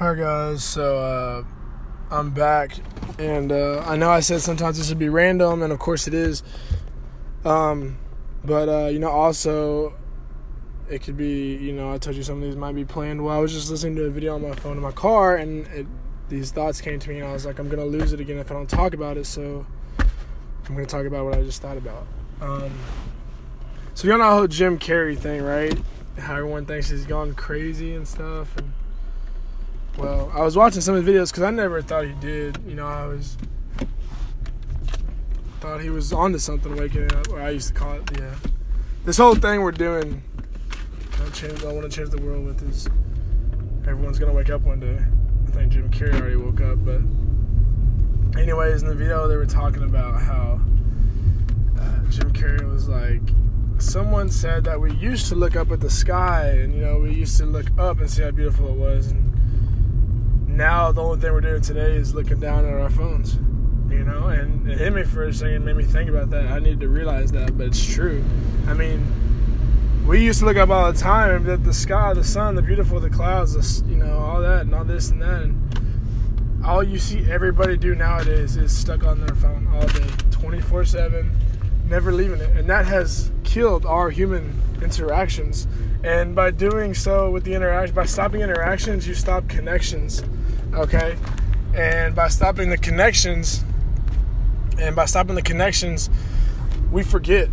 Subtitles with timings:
[0.00, 1.44] Alright, guys, so uh,
[2.10, 2.76] I'm back,
[3.16, 6.14] and uh, I know I said sometimes this would be random, and of course it
[6.14, 6.42] is.
[7.44, 7.98] Um,
[8.44, 9.94] but uh, you know, also
[10.90, 13.24] it could be, you know, I told you some of these might be planned.
[13.24, 15.64] Well, I was just listening to a video on my phone in my car, and
[15.68, 15.86] it,
[16.28, 18.50] these thoughts came to me, and I was like, I'm gonna lose it again if
[18.50, 19.26] I don't talk about it.
[19.26, 19.64] So
[20.00, 22.04] I'm gonna talk about what I just thought about.
[22.40, 22.72] Um,
[23.94, 25.78] so you know the whole Jim Carrey thing, right?
[26.18, 28.72] How everyone thinks he's gone crazy and stuff, and
[29.96, 32.58] well, I was watching some of his videos because I never thought he did.
[32.66, 33.36] You know, I was
[35.60, 38.02] thought he was onto something waking up, or I used to call it.
[38.18, 38.34] Yeah,
[39.04, 40.22] this whole thing we're doing.
[41.14, 41.24] I.
[41.24, 42.86] I want to change the world with is
[43.86, 44.98] everyone's gonna wake up one day.
[45.46, 47.00] I think Jim Carrey already woke up, but
[48.38, 50.60] anyways, in the video they were talking about how
[51.80, 53.22] uh, Jim Carrey was like.
[53.78, 57.12] Someone said that we used to look up at the sky, and you know we
[57.12, 59.33] used to look up and see how beautiful it was, and
[60.56, 63.38] now the only thing we're doing today is looking down at our phones
[63.94, 64.26] you know?
[64.28, 66.46] And it hit me for a second made me think about that.
[66.46, 68.24] I need to realize that but it's true.
[68.66, 69.06] I mean
[70.06, 73.00] we used to look up all the time at the sky the sun the beautiful
[73.00, 75.42] the clouds the, you know all that and all this and that.
[75.42, 80.84] And all you see everybody do nowadays is stuck on their phone all day 24
[80.84, 81.30] 7
[81.86, 82.56] never leaving it.
[82.56, 85.68] And that has killed our human interactions.
[86.02, 90.22] And by doing so with the interaction by stopping interactions you stop connections
[90.74, 91.16] okay?
[91.74, 93.64] And by stopping the connections,
[94.78, 96.10] and by stopping the connections,
[96.90, 97.48] we forget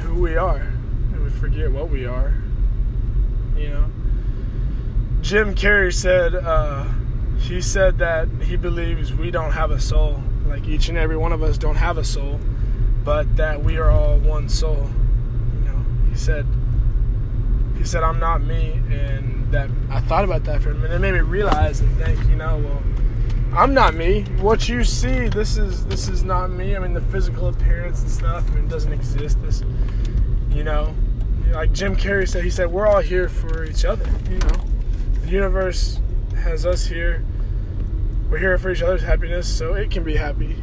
[0.00, 2.34] who we are, and we forget what we are.
[3.56, 3.90] You know,
[5.20, 6.84] Jim Carrey said uh,
[7.38, 11.32] he said that he believes we don't have a soul, like each and every one
[11.32, 12.40] of us don't have a soul,
[13.04, 14.90] but that we are all one soul.
[15.54, 16.46] You know, he said
[17.78, 20.92] he said I'm not me, and that I thought about that for a minute.
[20.92, 22.82] It made me realize and think, you know, well,
[23.54, 24.22] I'm not me.
[24.40, 26.74] What you see, this is this is not me.
[26.74, 29.40] I mean, the physical appearance and stuff, I mean, doesn't exist.
[29.42, 29.62] This,
[30.50, 30.94] you know,
[31.52, 34.08] like Jim Carrey said, he said we're all here for each other.
[34.30, 34.64] You know,
[35.22, 36.00] the universe
[36.42, 37.22] has us here.
[38.30, 40.56] We're here for each other's happiness, so it can be happy.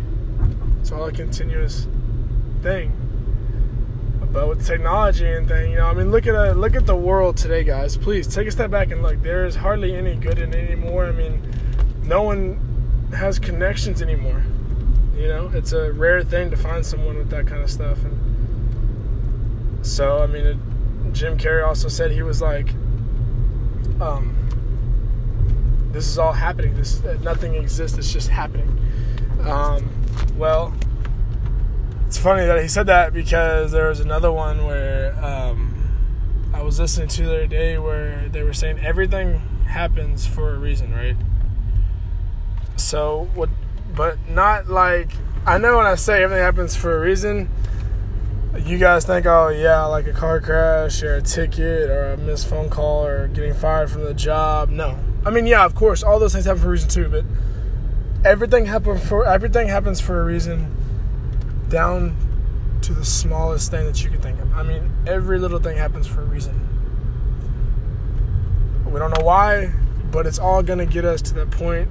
[0.81, 1.87] It's all a continuous
[2.63, 2.98] thing.
[4.31, 6.95] But with technology and thing, you know, I mean, look at a, look at the
[6.95, 7.97] world today, guys.
[7.97, 9.21] Please take a step back and look.
[9.23, 11.07] There is hardly any good in it anymore.
[11.07, 11.41] I mean,
[12.03, 14.43] no one has connections anymore.
[15.17, 17.97] You know, it's a rare thing to find someone with that kind of stuff.
[18.03, 20.57] And so, I mean, it,
[21.11, 22.69] Jim Carrey also said he was like,
[23.99, 24.35] um,
[25.91, 26.75] "This is all happening.
[26.75, 27.97] This nothing exists.
[27.97, 28.69] It's just happening."
[29.41, 29.89] Um,
[30.37, 30.73] well,
[32.09, 36.79] it's funny that he said that because there was another one where um, I was
[36.79, 39.37] listening to the other day where they were saying everything
[39.67, 41.15] happens for a reason, right?
[42.77, 43.51] So what?
[43.93, 45.11] But not like
[45.45, 47.47] I know when I say everything happens for a reason.
[48.57, 52.47] You guys think, oh yeah, like a car crash or a ticket or a missed
[52.47, 54.69] phone call or getting fired from the job.
[54.69, 57.07] No, I mean yeah, of course, all those things happen for a reason too.
[57.07, 57.25] But
[58.25, 60.75] everything happen for everything happens for a reason
[61.69, 62.15] down
[62.81, 64.51] to the smallest thing that you could think of.
[64.53, 66.65] I mean, every little thing happens for a reason.
[68.85, 69.71] We don't know why,
[70.11, 71.87] but it's all going to get us to that point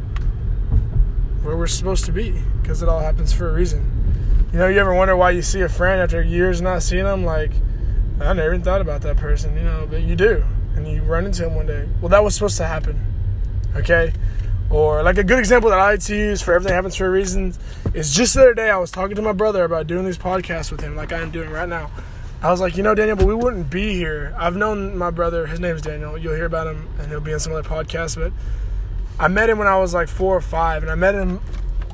[1.42, 4.48] where we're supposed to be because it all happens for a reason.
[4.52, 7.24] You know, you ever wonder why you see a friend after years not seeing them?
[7.24, 7.52] Like,
[8.20, 10.44] I never even thought about that person, you know, but you do.
[10.74, 11.88] And you run into him one day.
[12.00, 13.00] Well, that was supposed to happen.
[13.76, 14.12] Okay?
[14.70, 17.10] Or like a good example that I like to use for everything happens for a
[17.10, 17.54] reason
[17.94, 20.70] is just the other day I was talking to my brother about doing these podcasts
[20.70, 21.90] with him like I am doing right now.
[22.42, 24.34] I was like, you know, Daniel, but we wouldn't be here.
[24.38, 26.16] I've known my brother, his name's Daniel.
[26.18, 28.32] You'll hear about him and he'll be in some other podcasts, but
[29.18, 31.40] I met him when I was like four or five, and I met him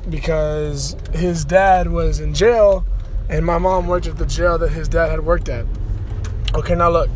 [0.09, 2.85] because his dad was in jail
[3.29, 5.65] and my mom worked at the jail that his dad had worked at.
[6.53, 7.09] Okay, now look,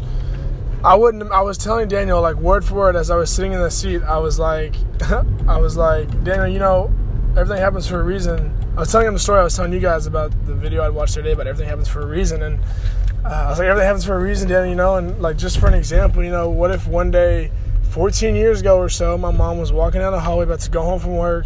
[0.83, 1.29] I wouldn't.
[1.31, 4.01] I was telling Daniel like word for word as I was sitting in the seat.
[4.03, 4.75] I was like,
[5.47, 6.93] I was like, Daniel, you know,
[7.31, 8.55] everything happens for a reason.
[8.77, 10.93] I was telling him the story I was telling you guys about the video I'd
[10.93, 12.41] watched today, but everything happens for a reason.
[12.43, 12.59] And
[13.25, 14.69] uh, I was like, everything happens for a reason, Daniel.
[14.69, 17.51] You know, and like just for an example, you know, what if one day,
[17.89, 20.81] 14 years ago or so, my mom was walking down the hallway about to go
[20.81, 21.45] home from work,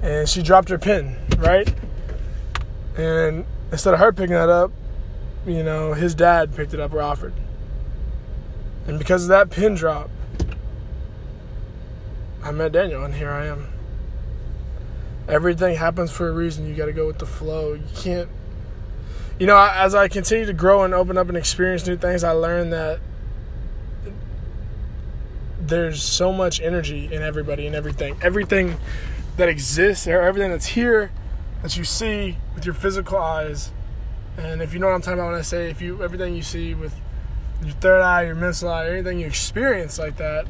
[0.00, 1.70] and she dropped her pin, right?
[2.96, 4.72] And instead of her picking that up,
[5.46, 7.34] you know, his dad picked it up or offered.
[8.90, 10.10] And because of that pin drop,
[12.42, 13.68] I met Daniel, and here I am.
[15.28, 16.66] Everything happens for a reason.
[16.66, 17.74] You got to go with the flow.
[17.74, 18.28] You can't.
[19.38, 22.32] You know, as I continue to grow and open up and experience new things, I
[22.32, 22.98] learned that
[25.60, 28.16] there's so much energy in everybody and everything.
[28.20, 28.76] Everything
[29.36, 31.12] that exists or everything that's here
[31.62, 33.70] that you see with your physical eyes.
[34.36, 36.42] And if you know what I'm talking about when I say if you everything you
[36.42, 36.92] see with
[37.62, 40.46] your third eye, your mental eye, anything you experience like that,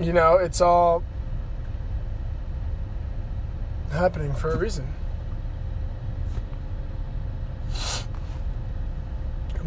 [0.00, 1.02] you know, it's all
[3.92, 4.88] happening for a reason.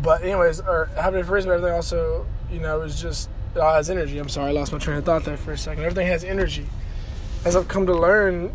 [0.01, 3.59] But anyways, or happening for a reason, but everything also, you know, is just it
[3.59, 4.19] all has energy.
[4.19, 5.83] I'm sorry, I lost my train of thought there for a second.
[5.83, 6.67] Everything has energy.
[7.45, 8.53] As I've come to learn,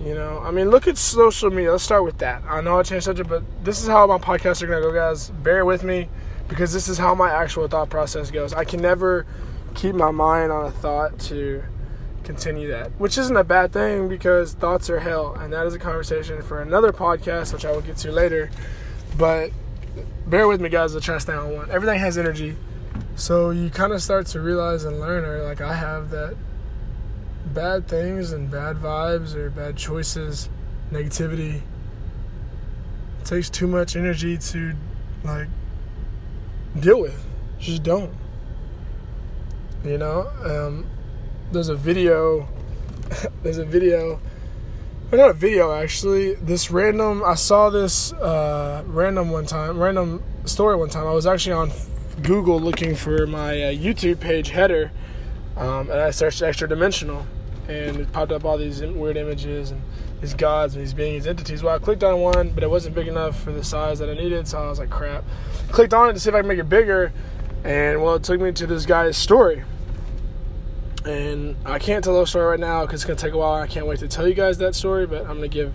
[0.00, 1.72] you know, I mean, look at social media.
[1.72, 2.42] Let's start with that.
[2.48, 5.30] I know I changed subject, but this is how my podcasts are gonna go, guys.
[5.30, 6.08] Bear with me
[6.48, 8.52] because this is how my actual thought process goes.
[8.52, 9.26] I can never
[9.74, 11.62] keep my mind on a thought to
[12.22, 15.78] continue that, which isn't a bad thing because thoughts are hell, and that is a
[15.78, 18.50] conversation for another podcast, which I will get to later.
[19.16, 19.50] But
[20.26, 20.94] bear with me, guys.
[20.94, 21.70] I'll try to stay on one.
[21.70, 22.56] Everything has energy,
[23.14, 26.36] so you kind of start to realize and learn, or like I have, that
[27.46, 30.48] bad things and bad vibes or bad choices,
[30.90, 31.62] negativity,
[33.20, 34.74] it takes too much energy to
[35.22, 35.48] like
[36.78, 37.24] deal with.
[37.58, 38.12] Just don't.
[39.84, 40.86] You know, um,
[41.52, 42.48] there's a video.
[43.42, 44.20] there's a video.
[45.12, 46.34] Or not a video actually.
[46.34, 47.22] This random.
[47.24, 49.78] I saw this uh, random one time.
[49.78, 51.06] Random story one time.
[51.06, 51.72] I was actually on
[52.22, 54.92] Google looking for my uh, YouTube page header,
[55.56, 57.26] um, and I searched extra dimensional,
[57.68, 59.82] and it popped up all these weird images and
[60.20, 61.62] these gods and these beings, entities.
[61.62, 64.14] Well, I clicked on one, but it wasn't big enough for the size that I
[64.14, 65.24] needed, so I was like, crap.
[65.70, 67.12] Clicked on it to see if I could make it bigger,
[67.62, 69.64] and well, it took me to this guy's story
[71.04, 73.60] and I can't tell the story right now because it's gonna take a while.
[73.60, 75.72] I can't wait to tell you guys that story, but I'm gonna give.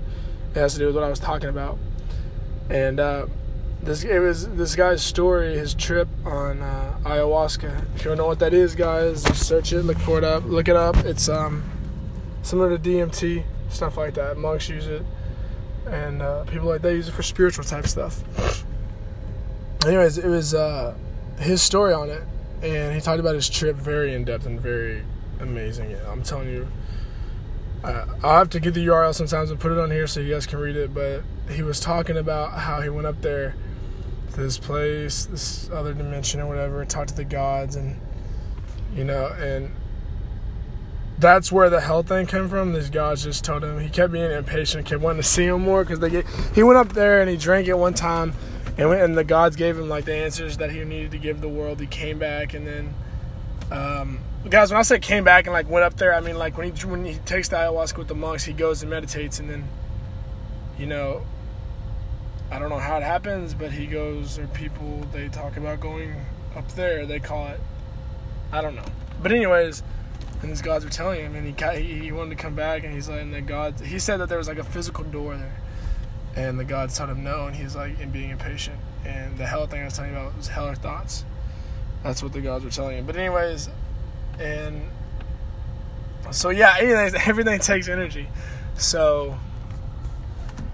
[0.56, 1.78] It has to do with what I was talking about,
[2.70, 3.28] and uh,
[3.82, 7.96] this it was this guy's story, his trip on uh, ayahuasca.
[7.96, 10.68] If you don't know what that is, guys, search it, look for it up, look
[10.68, 10.98] it up.
[10.98, 11.64] It's um,
[12.42, 14.38] similar to DMT, stuff like that.
[14.38, 15.04] Monks use it,
[15.88, 18.24] and uh, people like that use it for spiritual type stuff.
[19.86, 20.94] Anyways, it was uh,
[21.40, 22.24] his story on it,
[22.62, 25.04] and he talked about his trip very in depth and very
[25.40, 25.96] amazing.
[26.08, 26.68] I'm telling you.
[27.82, 30.34] Uh, I'll have to get the URL sometimes and put it on here so you
[30.34, 30.94] guys can read it.
[30.94, 33.56] But he was talking about how he went up there
[34.32, 38.00] to this place, this other dimension or whatever, talked to the gods, and
[38.96, 39.72] you know, and
[41.18, 42.74] that's where the hell thing came from.
[42.74, 45.84] These gods just told him he kept being impatient, kept wanting to see him more
[45.84, 46.26] because they get.
[46.56, 48.34] He went up there and he drank it one time,
[48.78, 51.42] and went, and the gods gave him like the answers that he needed to give
[51.42, 51.80] the world.
[51.80, 52.94] He came back and then.
[53.72, 56.58] Um, guys, when I say came back and like went up there, I mean like
[56.58, 59.50] when he when he takes the ayahuasca with the monks, he goes and meditates, and
[59.50, 59.68] then,
[60.78, 61.22] you know,
[62.52, 66.16] I don't know how it happens, but he goes or people they talk about going
[66.56, 67.06] up there.
[67.06, 67.60] They call it,
[68.52, 68.86] I don't know,
[69.22, 69.84] but anyways,
[70.42, 73.10] and these gods were telling him, and he he wanted to come back, and he's
[73.10, 75.62] like, and the gods, he said that there was like a physical door there,
[76.36, 79.68] and the gods told him no, and he's like, and being impatient, and the hell
[79.68, 81.26] thing I was telling you about was hell or thoughts.
[82.04, 83.06] That's what the gods were telling him.
[83.06, 83.70] But anyways,
[84.40, 84.84] and
[86.32, 88.30] so yeah, everything, everything takes energy.
[88.76, 89.38] So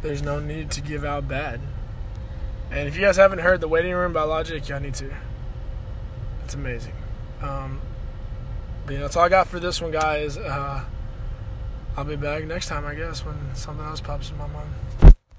[0.05, 1.59] there's no need to give out bad.
[2.69, 5.11] And if you guys haven't heard the waiting room by Logic, y'all need to.
[6.43, 6.93] It's amazing.
[7.41, 7.81] Um,
[8.85, 10.37] but know, that's all I got for this one, guys.
[10.37, 10.83] Uh,
[11.97, 14.69] I'll be back next time, I guess, when something else pops in my mind.